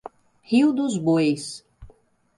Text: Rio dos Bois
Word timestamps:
Rio 0.41 0.73
dos 0.73 0.97
Bois 0.97 1.63